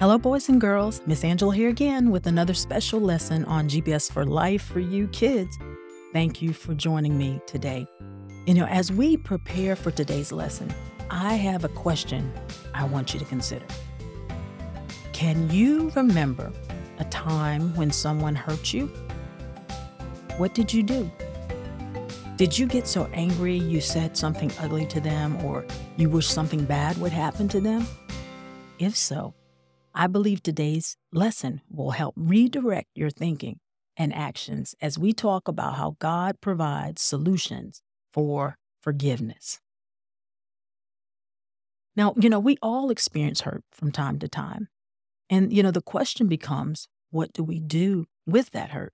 Hello, 0.00 0.16
boys 0.16 0.48
and 0.48 0.60
girls. 0.60 1.02
Miss 1.06 1.24
Angela 1.24 1.52
here 1.52 1.70
again 1.70 2.12
with 2.12 2.28
another 2.28 2.54
special 2.54 3.00
lesson 3.00 3.44
on 3.46 3.68
GPS 3.68 4.12
for 4.12 4.24
Life 4.24 4.62
for 4.62 4.78
you 4.78 5.08
kids. 5.08 5.58
Thank 6.12 6.40
you 6.40 6.52
for 6.52 6.72
joining 6.72 7.18
me 7.18 7.40
today. 7.48 7.84
You 8.46 8.54
know, 8.54 8.66
as 8.66 8.92
we 8.92 9.16
prepare 9.16 9.74
for 9.74 9.90
today's 9.90 10.30
lesson, 10.30 10.72
I 11.10 11.34
have 11.34 11.64
a 11.64 11.68
question 11.70 12.32
I 12.74 12.84
want 12.84 13.12
you 13.12 13.18
to 13.18 13.26
consider. 13.26 13.66
Can 15.12 15.50
you 15.50 15.90
remember 15.96 16.52
a 17.00 17.04
time 17.06 17.74
when 17.74 17.90
someone 17.90 18.36
hurt 18.36 18.72
you? 18.72 18.86
What 20.36 20.54
did 20.54 20.72
you 20.72 20.84
do? 20.84 21.10
Did 22.36 22.56
you 22.56 22.68
get 22.68 22.86
so 22.86 23.10
angry 23.12 23.56
you 23.56 23.80
said 23.80 24.16
something 24.16 24.52
ugly 24.60 24.86
to 24.86 25.00
them 25.00 25.44
or 25.44 25.66
you 25.96 26.08
wish 26.08 26.28
something 26.28 26.64
bad 26.64 26.96
would 26.98 27.10
happen 27.10 27.48
to 27.48 27.60
them? 27.60 27.84
If 28.78 28.96
so, 28.96 29.34
I 30.00 30.06
believe 30.06 30.44
today's 30.44 30.96
lesson 31.12 31.60
will 31.68 31.90
help 31.90 32.14
redirect 32.16 32.86
your 32.94 33.10
thinking 33.10 33.58
and 33.96 34.14
actions 34.14 34.76
as 34.80 34.96
we 34.96 35.12
talk 35.12 35.48
about 35.48 35.74
how 35.74 35.96
God 35.98 36.40
provides 36.40 37.02
solutions 37.02 37.82
for 38.12 38.58
forgiveness. 38.80 39.58
Now, 41.96 42.14
you 42.16 42.30
know, 42.30 42.38
we 42.38 42.58
all 42.62 42.90
experience 42.90 43.40
hurt 43.40 43.64
from 43.72 43.90
time 43.90 44.20
to 44.20 44.28
time. 44.28 44.68
And, 45.28 45.52
you 45.52 45.64
know, 45.64 45.72
the 45.72 45.82
question 45.82 46.28
becomes 46.28 46.86
what 47.10 47.32
do 47.32 47.42
we 47.42 47.58
do 47.58 48.06
with 48.24 48.50
that 48.50 48.70
hurt? 48.70 48.92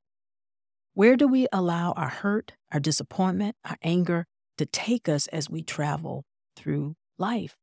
Where 0.95 1.17
do 1.17 1.29
we 1.29 1.47
allow 1.53 1.93
our 1.93 2.09
hurt, 2.09 2.53
our 2.73 2.81
disappointment, 2.81 3.57
our 3.63 3.77
anger 3.83 4.25
to 4.57 4.65
take 4.65 5.07
us 5.07 5.27
as 5.27 5.51
we 5.51 5.63
travel 5.63 6.25
through 6.57 6.95
life? 7.19 7.59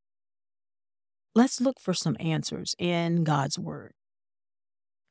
Let's 1.33 1.61
look 1.61 1.79
for 1.79 1.93
some 1.93 2.17
answers 2.19 2.75
in 2.77 3.23
God's 3.23 3.57
Word. 3.57 3.93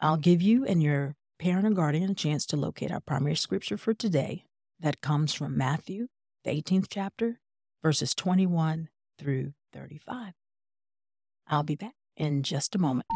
I'll 0.03 0.19
give 0.19 0.43
you 0.43 0.67
and 0.67 0.83
your 0.83 1.17
parent 1.39 1.67
or 1.67 1.71
guardian 1.71 2.11
a 2.11 2.15
chance 2.15 2.45
to 2.47 2.59
locate 2.59 2.91
our 2.91 3.01
primary 3.01 3.37
scripture 3.37 3.79
for 3.79 3.95
today 3.95 4.45
that 4.79 5.01
comes 5.01 5.33
from 5.33 5.57
Matthew, 5.57 6.09
the 6.45 6.51
18th 6.51 6.89
chapter, 6.91 7.41
verses 7.83 8.15
21 8.15 8.91
through 9.19 9.55
35. 9.73 10.35
I'll 11.49 11.63
be 11.63 11.75
back 11.75 11.95
in 12.19 12.43
just 12.43 12.75
a 12.75 12.79
moment. 12.79 13.07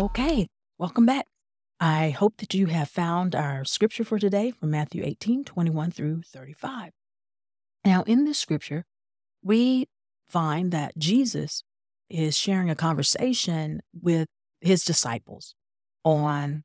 Okay, 0.00 0.46
welcome 0.78 1.06
back. 1.06 1.26
I 1.80 2.10
hope 2.10 2.36
that 2.36 2.54
you 2.54 2.66
have 2.66 2.88
found 2.88 3.34
our 3.34 3.64
scripture 3.64 4.04
for 4.04 4.20
today 4.20 4.52
from 4.52 4.70
Matthew 4.70 5.02
18, 5.04 5.42
21 5.42 5.90
through 5.90 6.22
35. 6.22 6.92
Now, 7.84 8.02
in 8.02 8.24
this 8.24 8.38
scripture, 8.38 8.84
we 9.42 9.86
find 10.28 10.72
that 10.72 10.96
Jesus 10.96 11.62
is 12.08 12.36
sharing 12.36 12.70
a 12.70 12.74
conversation 12.74 13.80
with 13.92 14.28
his 14.60 14.84
disciples 14.84 15.54
on 16.04 16.64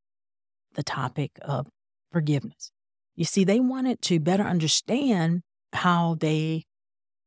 the 0.75 0.83
topic 0.83 1.31
of 1.41 1.67
forgiveness. 2.11 2.71
You 3.15 3.25
see, 3.25 3.43
they 3.43 3.59
wanted 3.59 4.01
to 4.03 4.19
better 4.19 4.43
understand 4.43 5.41
how 5.73 6.15
they 6.19 6.63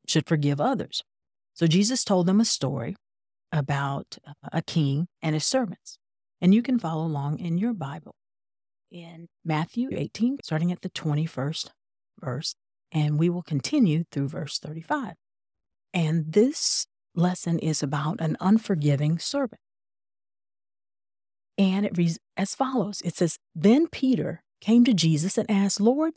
should 0.07 0.27
forgive 0.27 0.61
others. 0.61 1.03
So 1.55 1.67
Jesus 1.67 2.03
told 2.03 2.27
them 2.27 2.41
a 2.41 2.47
story 2.47 2.97
about 3.53 4.17
uh, 4.27 4.33
a 4.53 4.63
king 4.63 5.09
and 5.21 5.35
his 5.35 5.45
servants. 5.45 5.99
And 6.41 6.55
you 6.55 6.63
can 6.63 6.79
follow 6.79 7.05
along 7.05 7.39
in 7.39 7.59
your 7.59 7.75
Bible 7.75 8.15
in 8.91 9.29
Matthew 9.45 9.91
18, 9.93 10.39
starting 10.43 10.73
at 10.73 10.81
the 10.81 10.91
21st 10.91 11.71
verse 12.21 12.55
and 12.93 13.19
we 13.19 13.31
will 13.31 13.43
continue 13.43 14.05
through 14.13 14.29
verse 14.29 14.59
35. 14.59 15.15
And 15.95 16.33
this 16.33 16.87
lesson 17.15 17.59
is 17.59 17.83
about 17.83 18.21
an 18.21 18.37
unforgiving 18.41 19.19
servant. 19.19 19.61
And 21.59 21.85
it 21.85 21.97
reads 21.97 22.19
as 22.37 22.55
follows 22.55 23.03
It 23.05 23.17
says, 23.17 23.39
Then 23.55 23.87
Peter 23.89 24.43
came 24.61 24.85
to 24.85 24.95
Jesus 24.95 25.37
and 25.37 25.51
asked, 25.51 25.81
Lord, 25.81 26.15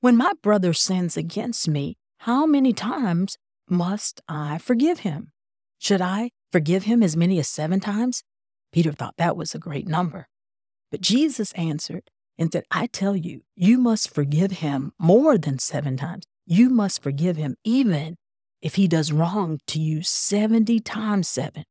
when 0.00 0.16
my 0.16 0.32
brother 0.42 0.72
sins 0.72 1.16
against 1.16 1.68
me, 1.68 1.96
how 2.20 2.46
many 2.46 2.72
times 2.72 3.36
must 3.68 4.20
I 4.28 4.58
forgive 4.58 5.00
him? 5.00 5.32
Should 5.78 6.00
I 6.00 6.30
forgive 6.52 6.84
him 6.84 7.02
as 7.02 7.16
many 7.16 7.38
as 7.38 7.48
seven 7.48 7.80
times? 7.80 8.22
Peter 8.72 8.92
thought 8.92 9.16
that 9.18 9.36
was 9.36 9.54
a 9.54 9.58
great 9.58 9.86
number. 9.86 10.28
But 10.90 11.00
Jesus 11.00 11.52
answered, 11.52 12.10
and 12.38 12.52
said, 12.52 12.64
I 12.70 12.86
tell 12.86 13.16
you, 13.16 13.42
you 13.54 13.78
must 13.78 14.14
forgive 14.14 14.52
him 14.52 14.92
more 14.98 15.38
than 15.38 15.58
seven 15.58 15.96
times. 15.96 16.24
You 16.46 16.70
must 16.70 17.02
forgive 17.02 17.36
him 17.36 17.56
even 17.64 18.16
if 18.62 18.74
he 18.76 18.88
does 18.88 19.12
wrong 19.12 19.58
to 19.68 19.80
you 19.80 20.02
70 20.02 20.80
times 20.80 21.28
seven. 21.28 21.64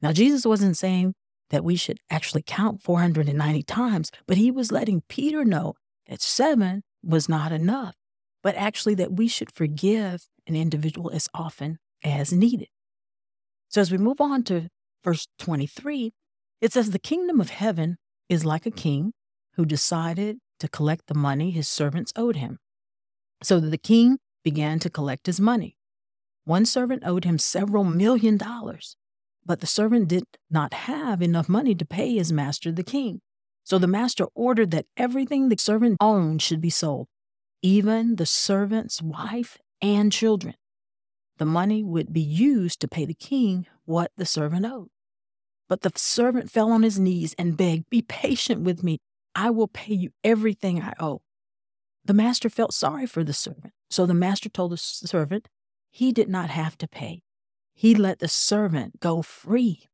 Now, 0.00 0.12
Jesus 0.12 0.44
wasn't 0.44 0.76
saying 0.76 1.14
that 1.50 1.64
we 1.64 1.76
should 1.76 1.98
actually 2.10 2.42
count 2.46 2.82
490 2.82 3.62
times, 3.62 4.10
but 4.26 4.36
he 4.36 4.50
was 4.50 4.72
letting 4.72 5.02
Peter 5.08 5.44
know 5.44 5.74
that 6.08 6.20
seven 6.20 6.82
was 7.02 7.28
not 7.28 7.52
enough, 7.52 7.94
but 8.42 8.54
actually 8.56 8.94
that 8.96 9.12
we 9.12 9.28
should 9.28 9.54
forgive 9.54 10.26
an 10.46 10.56
individual 10.56 11.10
as 11.10 11.28
often 11.34 11.78
as 12.02 12.32
needed. 12.32 12.68
So, 13.68 13.80
as 13.80 13.90
we 13.90 13.98
move 13.98 14.20
on 14.20 14.42
to 14.44 14.68
verse 15.02 15.26
23, 15.38 16.12
it 16.60 16.72
says, 16.72 16.90
The 16.90 16.98
kingdom 16.98 17.40
of 17.40 17.50
heaven 17.50 17.96
is 18.28 18.44
like 18.44 18.66
a 18.66 18.70
king 18.70 19.12
who 19.56 19.64
decided 19.64 20.38
to 20.60 20.68
collect 20.68 21.06
the 21.06 21.14
money 21.14 21.50
his 21.50 21.68
servants 21.68 22.12
owed 22.16 22.36
him. 22.36 22.58
So 23.42 23.60
the 23.60 23.78
king 23.78 24.18
began 24.42 24.78
to 24.80 24.90
collect 24.90 25.26
his 25.26 25.40
money. 25.40 25.76
One 26.44 26.66
servant 26.66 27.02
owed 27.06 27.24
him 27.24 27.38
several 27.38 27.84
million 27.84 28.36
dollars, 28.36 28.96
but 29.44 29.60
the 29.60 29.66
servant 29.66 30.08
did 30.08 30.24
not 30.50 30.74
have 30.74 31.22
enough 31.22 31.48
money 31.48 31.74
to 31.74 31.84
pay 31.84 32.14
his 32.14 32.32
master, 32.32 32.70
the 32.70 32.82
king. 32.82 33.20
So 33.64 33.78
the 33.78 33.86
master 33.86 34.26
ordered 34.34 34.70
that 34.72 34.86
everything 34.96 35.48
the 35.48 35.56
servant 35.58 35.96
owned 36.00 36.42
should 36.42 36.60
be 36.60 36.70
sold, 36.70 37.08
even 37.62 38.16
the 38.16 38.26
servant's 38.26 39.00
wife 39.00 39.58
and 39.80 40.12
children. 40.12 40.54
The 41.38 41.46
money 41.46 41.82
would 41.82 42.12
be 42.12 42.20
used 42.20 42.80
to 42.80 42.88
pay 42.88 43.06
the 43.06 43.14
king 43.14 43.66
what 43.86 44.12
the 44.16 44.26
servant 44.26 44.66
owed. 44.66 44.88
But 45.68 45.80
the 45.80 45.92
servant 45.96 46.50
fell 46.50 46.70
on 46.70 46.82
his 46.82 46.98
knees 46.98 47.34
and 47.38 47.56
begged, 47.56 47.88
Be 47.90 48.02
patient 48.02 48.62
with 48.62 48.82
me. 48.82 48.98
I 49.34 49.50
will 49.50 49.68
pay 49.68 49.94
you 49.94 50.10
everything 50.22 50.80
I 50.80 50.94
owe. 51.00 51.22
The 52.04 52.14
master 52.14 52.48
felt 52.48 52.74
sorry 52.74 53.06
for 53.06 53.24
the 53.24 53.32
servant. 53.32 53.72
So 53.90 54.06
the 54.06 54.14
master 54.14 54.48
told 54.48 54.72
the 54.72 54.76
servant 54.76 55.48
he 55.90 56.12
did 56.12 56.28
not 56.28 56.50
have 56.50 56.76
to 56.78 56.88
pay. 56.88 57.22
He 57.74 57.94
let 57.94 58.18
the 58.18 58.28
servant 58.28 59.00
go 59.00 59.22
free. 59.22 59.88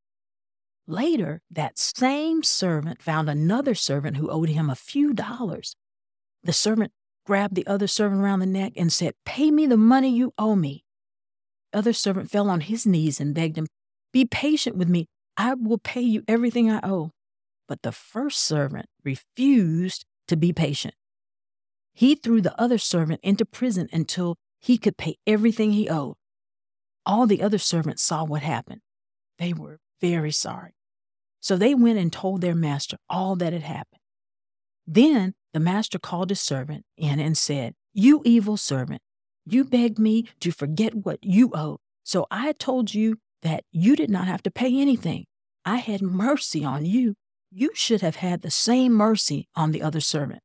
Later, 0.87 1.41
that 1.49 1.77
same 1.77 2.43
servant 2.43 3.01
found 3.01 3.29
another 3.29 3.75
servant 3.75 4.17
who 4.17 4.29
owed 4.29 4.49
him 4.49 4.69
a 4.69 4.75
few 4.75 5.13
dollars. 5.13 5.75
The 6.43 6.53
servant 6.53 6.91
grabbed 7.25 7.55
the 7.55 7.67
other 7.67 7.87
servant 7.87 8.21
around 8.21 8.39
the 8.39 8.45
neck 8.45 8.73
and 8.75 8.91
said, 8.91 9.13
Pay 9.25 9.51
me 9.51 9.67
the 9.67 9.77
money 9.77 10.09
you 10.09 10.33
owe 10.37 10.55
me. 10.55 10.83
The 11.71 11.79
other 11.79 11.93
servant 11.93 12.29
fell 12.29 12.49
on 12.49 12.61
his 12.61 12.85
knees 12.85 13.19
and 13.19 13.33
begged 13.33 13.57
him, 13.57 13.67
Be 14.11 14.25
patient 14.25 14.75
with 14.75 14.89
me. 14.89 15.07
I 15.37 15.53
will 15.53 15.77
pay 15.77 16.01
you 16.01 16.23
everything 16.27 16.69
I 16.69 16.81
owe. 16.83 17.11
But 17.71 17.83
the 17.83 17.93
first 17.93 18.39
servant 18.39 18.87
refused 19.01 20.03
to 20.27 20.35
be 20.35 20.51
patient. 20.51 20.93
He 21.93 22.15
threw 22.15 22.41
the 22.41 22.59
other 22.61 22.77
servant 22.77 23.21
into 23.23 23.45
prison 23.45 23.87
until 23.93 24.35
he 24.59 24.77
could 24.77 24.97
pay 24.97 25.15
everything 25.25 25.71
he 25.71 25.87
owed. 25.87 26.15
All 27.05 27.25
the 27.25 27.41
other 27.41 27.57
servants 27.57 28.03
saw 28.03 28.25
what 28.25 28.41
happened. 28.41 28.81
They 29.39 29.53
were 29.53 29.79
very 30.01 30.33
sorry. 30.33 30.73
So 31.39 31.55
they 31.55 31.73
went 31.73 31.97
and 31.97 32.11
told 32.11 32.41
their 32.41 32.55
master 32.55 32.97
all 33.09 33.37
that 33.37 33.53
had 33.53 33.61
happened. 33.61 34.01
Then 34.85 35.33
the 35.53 35.61
master 35.61 35.97
called 35.97 36.27
his 36.27 36.41
servant 36.41 36.83
in 36.97 37.21
and 37.21 37.37
said, 37.37 37.75
You 37.93 38.21
evil 38.25 38.57
servant, 38.57 39.01
you 39.45 39.63
begged 39.63 39.97
me 39.97 40.27
to 40.41 40.51
forget 40.51 40.93
what 40.93 41.19
you 41.21 41.51
owed. 41.53 41.79
So 42.03 42.27
I 42.29 42.51
told 42.51 42.93
you 42.93 43.19
that 43.43 43.63
you 43.71 43.95
did 43.95 44.09
not 44.09 44.27
have 44.27 44.43
to 44.43 44.51
pay 44.51 44.77
anything. 44.77 45.23
I 45.63 45.77
had 45.77 46.01
mercy 46.01 46.65
on 46.65 46.85
you 46.85 47.15
you 47.51 47.71
should 47.73 48.01
have 48.01 48.17
had 48.17 48.41
the 48.41 48.51
same 48.51 48.93
mercy 48.93 49.47
on 49.55 49.71
the 49.71 49.81
other 49.81 49.99
servant. 49.99 50.41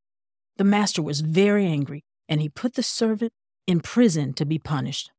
The 0.57 0.65
master 0.65 1.03
was 1.03 1.21
very 1.21 1.65
angry, 1.65 2.05
and 2.29 2.41
he 2.41 2.49
put 2.49 2.75
the 2.75 2.83
servant 2.83 3.33
in 3.67 3.81
prison 3.81 4.33
to 4.35 4.45
be 4.45 4.59
punished. 4.59 5.11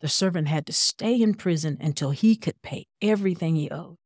The 0.00 0.08
servant 0.08 0.48
had 0.48 0.66
to 0.66 0.72
stay 0.72 1.20
in 1.20 1.34
prison 1.34 1.78
until 1.80 2.10
he 2.10 2.36
could 2.36 2.60
pay 2.62 2.86
everything 3.00 3.56
he 3.56 3.70
owed. 3.70 3.96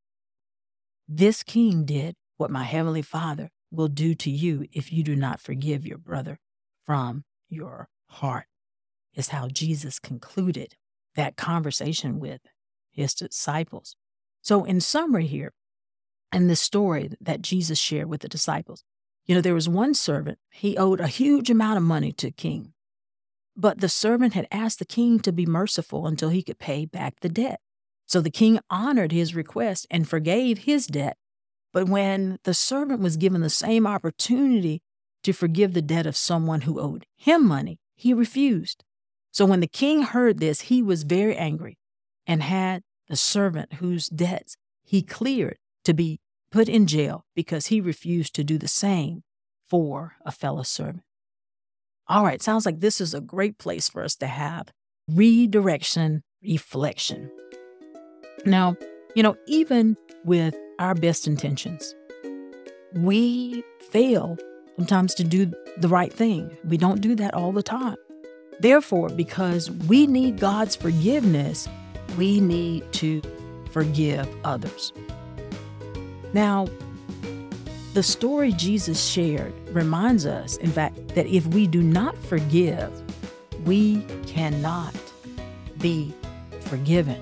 This 1.08 1.42
king 1.42 1.84
did 1.84 2.14
what 2.36 2.50
my 2.50 2.64
heavenly 2.64 3.02
Father 3.02 3.50
will 3.70 3.88
do 3.88 4.14
to 4.14 4.30
you 4.30 4.66
if 4.72 4.92
you 4.92 5.02
do 5.02 5.16
not 5.16 5.40
forgive 5.40 5.86
your 5.86 5.98
brother 5.98 6.38
from 6.84 7.24
your 7.48 7.88
heart, 8.08 8.46
is 9.14 9.28
how 9.28 9.48
Jesus 9.48 9.98
concluded 9.98 10.74
that 11.14 11.36
conversation 11.36 12.20
with 12.20 12.40
his 12.90 13.14
disciples. 13.14 13.96
So, 14.42 14.64
in 14.64 14.80
summary, 14.80 15.26
here, 15.26 15.52
and 16.32 16.48
this 16.48 16.60
story 16.60 17.10
that 17.20 17.42
Jesus 17.42 17.78
shared 17.78 18.08
with 18.08 18.20
the 18.20 18.28
disciples. 18.28 18.84
You 19.26 19.34
know, 19.34 19.40
there 19.40 19.54
was 19.54 19.68
one 19.68 19.94
servant, 19.94 20.38
he 20.50 20.76
owed 20.76 21.00
a 21.00 21.06
huge 21.06 21.50
amount 21.50 21.76
of 21.76 21.82
money 21.82 22.12
to 22.14 22.28
a 22.28 22.32
king. 22.32 22.72
But 23.56 23.80
the 23.80 23.88
servant 23.88 24.34
had 24.34 24.48
asked 24.50 24.78
the 24.78 24.84
king 24.84 25.20
to 25.20 25.32
be 25.32 25.46
merciful 25.46 26.06
until 26.06 26.30
he 26.30 26.42
could 26.42 26.58
pay 26.58 26.86
back 26.86 27.20
the 27.20 27.28
debt. 27.28 27.60
So 28.06 28.20
the 28.20 28.30
king 28.30 28.58
honored 28.70 29.12
his 29.12 29.34
request 29.34 29.86
and 29.90 30.08
forgave 30.08 30.58
his 30.58 30.86
debt. 30.86 31.16
But 31.72 31.88
when 31.88 32.38
the 32.44 32.54
servant 32.54 33.00
was 33.00 33.16
given 33.16 33.40
the 33.40 33.50
same 33.50 33.86
opportunity 33.86 34.82
to 35.22 35.32
forgive 35.32 35.74
the 35.74 35.82
debt 35.82 36.06
of 36.06 36.16
someone 36.16 36.62
who 36.62 36.80
owed 36.80 37.06
him 37.16 37.46
money, 37.46 37.78
he 37.94 38.14
refused. 38.14 38.82
So 39.30 39.44
when 39.44 39.60
the 39.60 39.68
king 39.68 40.02
heard 40.02 40.40
this, 40.40 40.62
he 40.62 40.82
was 40.82 41.04
very 41.04 41.36
angry 41.36 41.78
and 42.26 42.42
had 42.42 42.82
the 43.08 43.16
servant 43.16 43.74
whose 43.74 44.08
debts 44.08 44.56
he 44.82 45.02
cleared 45.02 45.58
to 45.90 45.94
be 45.94 46.20
put 46.52 46.68
in 46.68 46.86
jail 46.86 47.24
because 47.34 47.66
he 47.66 47.80
refused 47.80 48.32
to 48.36 48.44
do 48.44 48.56
the 48.56 48.68
same 48.68 49.22
for 49.68 50.14
a 50.24 50.30
fellow 50.30 50.62
servant. 50.62 51.02
All 52.06 52.24
right, 52.24 52.40
sounds 52.40 52.64
like 52.64 52.80
this 52.80 53.00
is 53.00 53.12
a 53.12 53.20
great 53.20 53.58
place 53.58 53.88
for 53.88 54.02
us 54.02 54.14
to 54.16 54.28
have 54.28 54.68
redirection, 55.08 56.22
reflection. 56.42 57.30
Now, 58.46 58.76
you 59.16 59.22
know, 59.22 59.36
even 59.46 59.96
with 60.24 60.56
our 60.78 60.94
best 60.94 61.26
intentions, 61.26 61.94
we 62.94 63.64
fail 63.90 64.38
sometimes 64.76 65.14
to 65.16 65.24
do 65.24 65.52
the 65.78 65.88
right 65.88 66.12
thing. 66.12 66.56
We 66.64 66.76
don't 66.76 67.00
do 67.00 67.16
that 67.16 67.34
all 67.34 67.50
the 67.50 67.62
time. 67.64 67.96
Therefore, 68.60 69.08
because 69.08 69.70
we 69.72 70.06
need 70.06 70.38
God's 70.38 70.76
forgiveness, 70.76 71.68
we 72.16 72.40
need 72.40 72.92
to 72.94 73.22
forgive 73.72 74.28
others. 74.44 74.92
Now, 76.32 76.68
the 77.92 78.02
story 78.02 78.52
Jesus 78.52 79.04
shared 79.04 79.52
reminds 79.70 80.24
us, 80.24 80.56
in 80.58 80.70
fact, 80.70 81.08
that 81.14 81.26
if 81.26 81.46
we 81.48 81.66
do 81.66 81.82
not 81.82 82.16
forgive, 82.16 82.90
we 83.66 84.02
cannot 84.26 84.94
be 85.78 86.14
forgiven. 86.60 87.20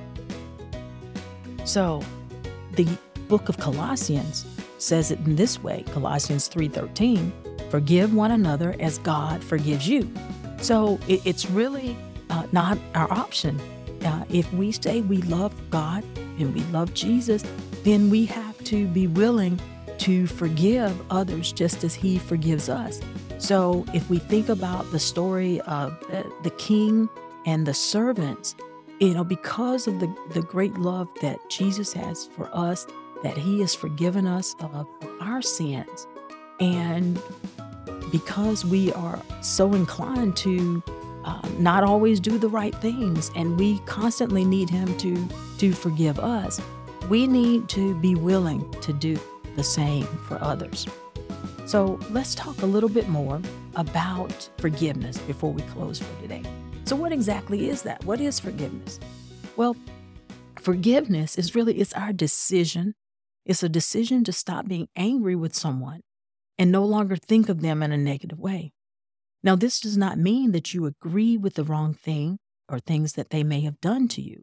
So, 1.64 2.02
the 2.72 2.86
book 3.28 3.48
of 3.48 3.58
Colossians 3.58 4.44
says 4.78 5.10
it 5.10 5.18
in 5.20 5.36
this 5.36 5.62
way, 5.62 5.84
Colossians 5.92 6.48
3:13, 6.48 7.32
forgive 7.70 8.14
one 8.14 8.32
another 8.32 8.76
as 8.78 8.98
God 8.98 9.42
forgives 9.42 9.88
you. 9.88 10.10
So, 10.60 10.98
it, 11.08 11.22
it's 11.24 11.50
really 11.50 11.96
uh, 12.30 12.46
not 12.52 12.78
our 12.94 13.10
option. 13.12 13.58
Uh, 14.04 14.24
if 14.28 14.52
we 14.52 14.72
say 14.72 15.00
we 15.00 15.22
love 15.22 15.52
God 15.70 16.04
and 16.38 16.54
we 16.54 16.60
love 16.72 16.92
Jesus, 16.94 17.42
then 17.84 18.10
we 18.10 18.26
have 18.26 18.57
to 18.68 18.86
be 18.86 19.06
willing 19.06 19.58
to 19.98 20.26
forgive 20.26 20.94
others 21.10 21.52
just 21.52 21.84
as 21.84 21.94
he 21.94 22.18
forgives 22.18 22.68
us. 22.68 23.00
So 23.38 23.84
if 23.94 24.08
we 24.10 24.18
think 24.18 24.48
about 24.48 24.90
the 24.92 24.98
story 24.98 25.60
of 25.62 25.98
the, 26.42 26.52
king 26.58 27.08
and 27.46 27.66
the 27.66 27.74
servants, 27.74 28.54
you 29.00 29.14
know, 29.14 29.24
because 29.24 29.86
of 29.86 30.00
the, 30.00 30.14
the 30.34 30.42
great 30.42 30.74
love 30.74 31.08
that 31.22 31.38
Jesus 31.48 31.92
has 31.94 32.26
for 32.26 32.50
us, 32.52 32.86
that 33.22 33.36
he 33.36 33.60
has 33.60 33.74
forgiven 33.74 34.26
us 34.26 34.54
of 34.60 34.86
our 35.20 35.42
sins. 35.42 36.06
And 36.60 37.20
because 38.12 38.64
we 38.64 38.92
are 38.92 39.22
so 39.40 39.72
inclined 39.72 40.36
to 40.38 40.82
uh, 41.24 41.48
not 41.58 41.84
always 41.84 42.20
do 42.20 42.38
the 42.38 42.48
right 42.48 42.74
things 42.76 43.30
and 43.34 43.58
we 43.58 43.78
constantly 43.80 44.44
need 44.44 44.70
him 44.70 44.96
to 44.98 45.28
to 45.58 45.72
forgive 45.72 46.18
us 46.18 46.60
we 47.08 47.26
need 47.26 47.68
to 47.70 47.94
be 48.00 48.14
willing 48.14 48.70
to 48.82 48.92
do 48.92 49.18
the 49.56 49.64
same 49.64 50.06
for 50.26 50.40
others. 50.42 50.86
So 51.64 51.98
let's 52.10 52.34
talk 52.34 52.60
a 52.62 52.66
little 52.66 52.88
bit 52.88 53.08
more 53.08 53.40
about 53.76 54.48
forgiveness 54.58 55.18
before 55.18 55.52
we 55.52 55.62
close 55.62 55.98
for 55.98 56.22
today. 56.22 56.42
So 56.84 56.96
what 56.96 57.12
exactly 57.12 57.68
is 57.68 57.82
that? 57.82 58.04
What 58.04 58.20
is 58.20 58.40
forgiveness? 58.40 59.00
Well, 59.56 59.76
forgiveness 60.58 61.36
is 61.38 61.54
really 61.54 61.78
it's 61.78 61.92
our 61.94 62.12
decision. 62.12 62.94
It's 63.44 63.62
a 63.62 63.68
decision 63.68 64.24
to 64.24 64.32
stop 64.32 64.68
being 64.68 64.88
angry 64.94 65.34
with 65.34 65.54
someone 65.54 66.02
and 66.58 66.70
no 66.70 66.84
longer 66.84 67.16
think 67.16 67.48
of 67.48 67.62
them 67.62 67.82
in 67.82 67.92
a 67.92 67.96
negative 67.98 68.38
way. 68.38 68.72
Now, 69.42 69.56
this 69.56 69.80
does 69.80 69.96
not 69.96 70.18
mean 70.18 70.52
that 70.52 70.74
you 70.74 70.84
agree 70.84 71.36
with 71.36 71.54
the 71.54 71.64
wrong 71.64 71.94
thing 71.94 72.38
or 72.68 72.78
things 72.78 73.14
that 73.14 73.30
they 73.30 73.44
may 73.44 73.60
have 73.60 73.80
done 73.80 74.08
to 74.08 74.20
you. 74.20 74.42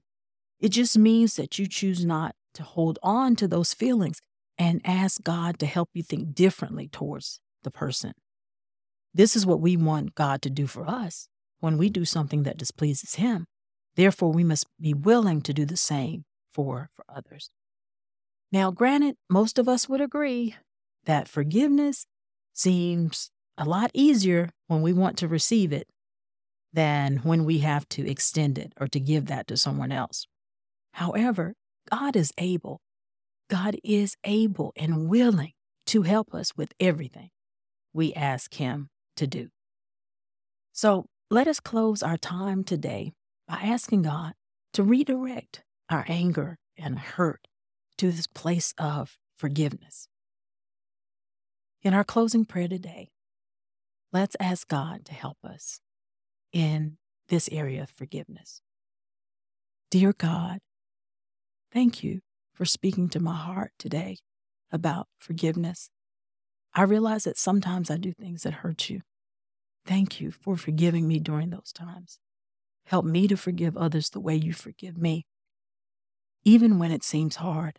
It 0.59 0.69
just 0.69 0.97
means 0.97 1.35
that 1.35 1.59
you 1.59 1.67
choose 1.67 2.05
not 2.05 2.33
to 2.55 2.63
hold 2.63 2.99
on 3.03 3.35
to 3.37 3.47
those 3.47 3.73
feelings 3.73 4.19
and 4.57 4.81
ask 4.83 5.23
God 5.23 5.59
to 5.59 5.65
help 5.65 5.89
you 5.93 6.03
think 6.03 6.33
differently 6.33 6.87
towards 6.87 7.39
the 7.63 7.71
person. 7.71 8.13
This 9.13 9.35
is 9.35 9.45
what 9.45 9.61
we 9.61 9.77
want 9.77 10.15
God 10.15 10.41
to 10.41 10.49
do 10.49 10.67
for 10.67 10.87
us 10.87 11.27
when 11.59 11.77
we 11.77 11.89
do 11.89 12.05
something 12.05 12.43
that 12.43 12.57
displeases 12.57 13.15
Him. 13.15 13.45
Therefore, 13.95 14.31
we 14.31 14.43
must 14.43 14.67
be 14.79 14.93
willing 14.93 15.41
to 15.41 15.53
do 15.53 15.65
the 15.65 15.77
same 15.77 16.25
for, 16.53 16.89
for 16.93 17.05
others. 17.07 17.49
Now, 18.51 18.71
granted, 18.71 19.15
most 19.29 19.57
of 19.57 19.67
us 19.67 19.87
would 19.87 20.01
agree 20.01 20.55
that 21.05 21.27
forgiveness 21.27 22.05
seems 22.53 23.31
a 23.57 23.65
lot 23.65 23.91
easier 23.93 24.49
when 24.67 24.81
we 24.81 24.93
want 24.93 25.17
to 25.17 25.27
receive 25.27 25.71
it 25.71 25.87
than 26.73 27.17
when 27.17 27.45
we 27.45 27.59
have 27.59 27.87
to 27.89 28.09
extend 28.09 28.57
it 28.57 28.73
or 28.79 28.87
to 28.87 28.99
give 28.99 29.27
that 29.27 29.47
to 29.47 29.57
someone 29.57 29.91
else. 29.91 30.27
However, 30.93 31.55
God 31.91 32.15
is 32.15 32.31
able. 32.37 32.81
God 33.49 33.77
is 33.83 34.15
able 34.23 34.73
and 34.75 35.07
willing 35.07 35.53
to 35.87 36.01
help 36.01 36.33
us 36.33 36.55
with 36.55 36.73
everything 36.79 37.29
we 37.93 38.13
ask 38.13 38.55
Him 38.55 38.89
to 39.17 39.27
do. 39.27 39.49
So 40.73 41.05
let 41.29 41.47
us 41.47 41.59
close 41.59 42.03
our 42.03 42.17
time 42.17 42.63
today 42.63 43.13
by 43.47 43.55
asking 43.55 44.03
God 44.03 44.33
to 44.73 44.83
redirect 44.83 45.63
our 45.89 46.05
anger 46.07 46.57
and 46.77 46.99
hurt 46.99 47.47
to 47.97 48.11
this 48.11 48.27
place 48.27 48.73
of 48.77 49.17
forgiveness. 49.37 50.07
In 51.81 51.93
our 51.93 52.03
closing 52.03 52.45
prayer 52.45 52.67
today, 52.67 53.09
let's 54.11 54.35
ask 54.39 54.67
God 54.67 55.05
to 55.05 55.13
help 55.13 55.37
us 55.43 55.79
in 56.51 56.97
this 57.29 57.47
area 57.51 57.83
of 57.83 57.89
forgiveness. 57.89 58.61
Dear 59.91 60.13
God, 60.13 60.59
Thank 61.75 62.05
you 62.05 62.21
for 62.53 62.63
speaking 62.63 63.09
to 63.09 63.19
my 63.19 63.35
heart 63.35 63.73
today 63.77 64.19
about 64.71 65.09
forgiveness. 65.19 65.89
I 66.73 66.83
realize 66.83 67.25
that 67.25 67.37
sometimes 67.37 67.91
I 67.91 67.97
do 67.97 68.13
things 68.13 68.43
that 68.43 68.53
hurt 68.53 68.89
you. 68.89 69.01
Thank 69.85 70.21
you 70.21 70.31
for 70.31 70.55
forgiving 70.55 71.05
me 71.05 71.19
during 71.19 71.49
those 71.49 71.73
times. 71.73 72.17
Help 72.85 73.03
me 73.03 73.27
to 73.27 73.35
forgive 73.35 73.75
others 73.75 74.09
the 74.09 74.21
way 74.21 74.35
you 74.35 74.53
forgive 74.53 74.97
me, 74.97 75.25
even 76.45 76.79
when 76.79 76.93
it 76.93 77.03
seems 77.03 77.35
hard. 77.35 77.77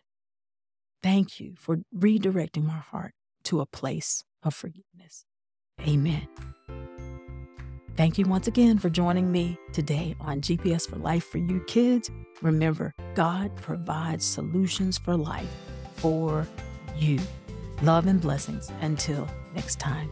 Thank 1.01 1.39
you 1.39 1.55
for 1.57 1.77
redirecting 1.95 2.65
my 2.65 2.77
heart 2.77 3.15
to 3.45 3.61
a 3.61 3.65
place 3.65 4.23
of 4.43 4.53
forgiveness. 4.53 5.25
Amen. 5.81 6.27
Thank 7.97 8.19
you 8.19 8.25
once 8.25 8.45
again 8.45 8.77
for 8.77 8.91
joining 8.91 9.31
me 9.31 9.57
today 9.73 10.15
on 10.21 10.39
GPS 10.39 10.87
for 10.87 10.97
Life 10.97 11.23
for 11.23 11.39
You 11.39 11.59
Kids. 11.61 12.11
Remember, 12.43 12.93
God 13.15 13.55
provides 13.55 14.23
solutions 14.23 14.99
for 14.99 15.17
life 15.17 15.49
for 15.95 16.47
you. 16.95 17.19
Love 17.81 18.05
and 18.05 18.21
blessings. 18.21 18.71
Until 18.81 19.27
next 19.55 19.79
time. 19.79 20.11